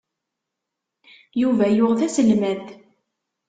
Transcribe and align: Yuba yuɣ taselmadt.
Yuba 1.41 1.65
yuɣ 1.69 1.91
taselmadt. 1.99 2.67